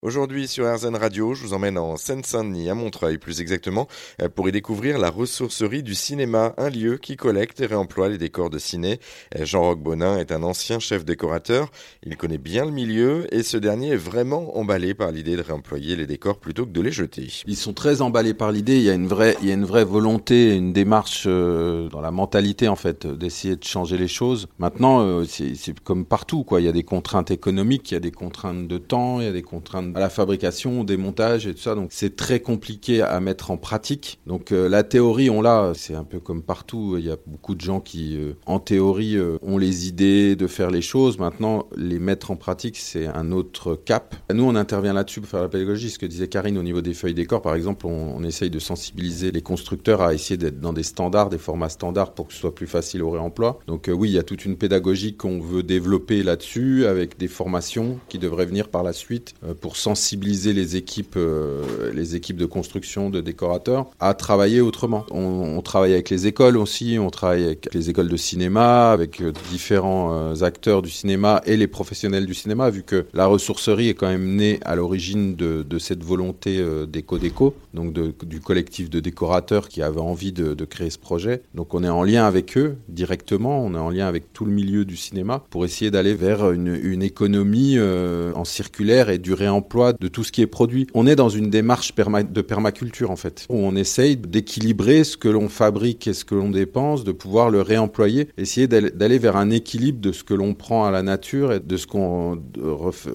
[0.00, 3.88] Aujourd'hui sur RZN Radio, je vous emmène en Seine-Saint-Denis, à Montreuil plus exactement,
[4.22, 8.16] euh, pour y découvrir la ressourcerie du cinéma, un lieu qui collecte et réemploie les
[8.16, 9.00] décors de ciné.
[9.36, 11.72] Euh, Jean-Roch Bonin est un ancien chef décorateur,
[12.04, 15.96] il connaît bien le milieu et ce dernier est vraiment emballé par l'idée de réemployer
[15.96, 17.26] les décors plutôt que de les jeter.
[17.48, 19.64] Ils sont très emballés par l'idée, il y a une vraie, il y a une
[19.64, 24.46] vraie volonté, une démarche euh, dans la mentalité en fait d'essayer de changer les choses.
[24.60, 28.12] Maintenant, c'est comme partout quoi, il y a des contraintes économiques, il y a des
[28.12, 31.60] contraintes de temps, il y a des contraintes à la fabrication, au démontage et tout
[31.60, 31.74] ça.
[31.74, 34.18] Donc c'est très compliqué à mettre en pratique.
[34.26, 35.72] Donc euh, la théorie, on l'a.
[35.74, 36.96] C'est un peu comme partout.
[36.98, 40.46] Il y a beaucoup de gens qui, euh, en théorie, euh, ont les idées de
[40.46, 41.18] faire les choses.
[41.18, 44.14] Maintenant, les mettre en pratique, c'est un autre cap.
[44.32, 45.90] Nous, on intervient là-dessus pour faire la pédagogie.
[45.90, 48.58] Ce que disait Karine au niveau des feuilles décor, par exemple, on, on essaye de
[48.58, 52.40] sensibiliser les constructeurs à essayer d'être dans des standards, des formats standards pour que ce
[52.40, 53.58] soit plus facile au réemploi.
[53.66, 57.98] Donc oui, il y a toute une pédagogie qu'on veut développer là-dessus avec des formations
[58.08, 63.10] qui devraient venir par la suite pour sensibiliser les équipes, euh, les équipes de construction,
[63.10, 65.06] de décorateurs, à travailler autrement.
[65.10, 69.32] On, travaille avec les écoles aussi, on travaille avec les écoles de cinéma, avec euh,
[69.50, 73.94] différents euh, acteurs du cinéma et les professionnels du cinéma, vu que la ressourcerie est
[73.94, 79.80] quand même née à l'origine de, cette volonté d'éco-déco, donc du collectif de décorateurs qui
[79.82, 81.42] avait envie de, créer ce projet.
[81.54, 84.50] Donc on est en lien avec eux directement, on est en lien avec tout le
[84.50, 89.67] milieu du cinéma pour essayer d'aller vers une, une économie en circulaire et du réemploi
[89.76, 90.86] de tout ce qui est produit.
[90.94, 95.28] On est dans une démarche de permaculture en fait, où on essaye d'équilibrer ce que
[95.28, 99.50] l'on fabrique et ce que l'on dépense, de pouvoir le réemployer, essayer d'aller vers un
[99.50, 102.40] équilibre de ce que l'on prend à la nature et de ce qu'on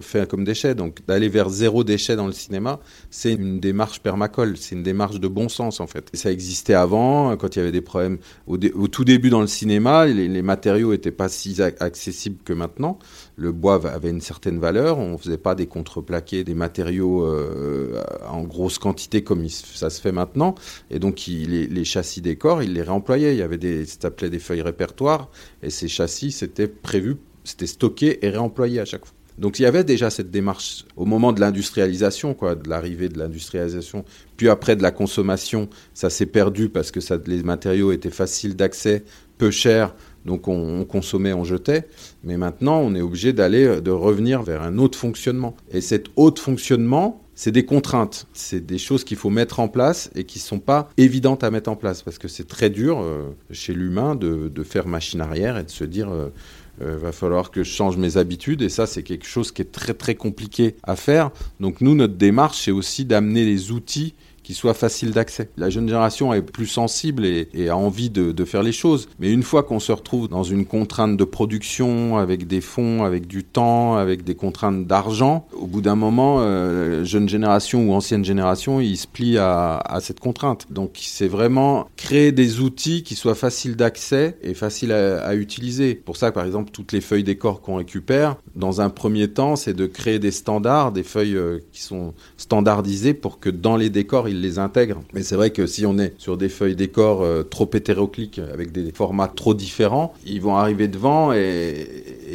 [0.00, 0.74] fait comme déchets.
[0.74, 5.20] Donc d'aller vers zéro déchet dans le cinéma, c'est une démarche permacole, c'est une démarche
[5.20, 6.10] de bon sens en fait.
[6.14, 10.06] ça existait avant, quand il y avait des problèmes au, tout début dans le cinéma,
[10.06, 12.98] les, les matériaux n'étaient pas si accessibles que maintenant.
[13.36, 18.02] Le bois avait une certaine valeur, on ne faisait pas des contreplaqués des matériaux euh,
[18.28, 20.54] en grosse quantité comme ça se fait maintenant.
[20.90, 23.34] Et donc, les, châssis décors, il les réemployait.
[23.34, 25.30] Il y avait des, s'appelait des feuilles répertoires.
[25.62, 29.14] Et ces châssis, c'était prévu, c'était stocké et réemployé à chaque fois.
[29.38, 33.18] Donc il y avait déjà cette démarche au moment de l'industrialisation, quoi, de l'arrivée de
[33.18, 34.04] l'industrialisation,
[34.36, 39.02] puis après de la consommation, ça s'est perdu parce que les matériaux étaient faciles d'accès,
[39.38, 41.86] peu chers, donc on, consommait, on jetait.
[42.22, 45.54] Mais maintenant, on est obligé d'aller, de revenir vers un autre fonctionnement.
[45.70, 50.10] Et cet autre fonctionnement, c'est des contraintes, c'est des choses qu'il faut mettre en place
[50.14, 53.00] et qui ne sont pas évidentes à mettre en place parce que c'est très dur
[53.00, 56.32] euh, chez l'humain de, faire machine arrière et de se dire euh,
[56.80, 59.70] euh, va falloir que je change mes habitudes et ça c'est quelque chose qui est
[59.70, 61.30] très très compliqué à faire.
[61.60, 64.14] Donc nous notre démarche c'est aussi d'amener les outils
[64.44, 65.48] qui soit facile d'accès.
[65.56, 69.08] La jeune génération est plus sensible et, a envie de, faire les choses.
[69.18, 73.26] Mais une fois qu'on se retrouve dans une contrainte de production, avec des fonds, avec
[73.26, 78.22] du temps, avec des contraintes d'argent, au bout d'un moment, euh, jeune génération ou ancienne
[78.22, 80.66] génération, ils se plient à, cette contrainte.
[80.70, 85.94] Donc c'est vraiment créer des outils qui soient faciles d'accès et faciles à, utiliser.
[85.94, 89.72] Pour ça, par exemple, toutes les feuilles décor qu'on récupère, dans un premier temps, c'est
[89.72, 94.28] de créer des standards, des feuilles euh, qui sont standardisées pour que dans les décors,
[94.40, 95.02] les intègrent.
[95.12, 98.72] Mais c'est vrai que si on est sur des feuilles décor euh, trop hétérocliques, avec
[98.72, 101.86] des formats trop différents, ils vont arriver devant et,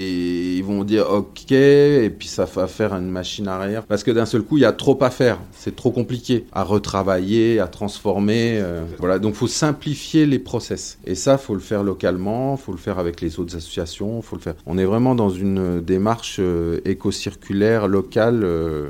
[0.07, 3.83] ils vont dire OK, et puis ça va faire une machine arrière.
[3.85, 5.39] Parce que d'un seul coup, il y a trop à faire.
[5.51, 8.59] C'est trop compliqué à retravailler, à transformer.
[8.61, 8.83] Euh.
[8.97, 10.99] voilà, donc faut simplifier les process.
[11.05, 14.41] Et ça, faut le faire localement, faut le faire avec les autres associations, faut le
[14.41, 14.55] faire.
[14.65, 18.45] On est vraiment dans une démarche euh, éco-circulaire locale.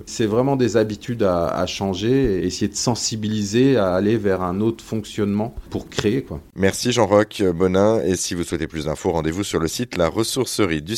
[0.06, 4.42] c'est vraiment des habitudes à, à changer et essayer de sensibiliser sensibiliser à aller vers
[4.42, 6.22] un autre fonctionnement pour créer.
[6.22, 6.42] Quoi.
[6.56, 8.02] Merci Jean-Roch Bonin.
[8.04, 10.96] Et si vous souhaitez plus d'infos, rendez-vous sur le site la ressourcerie du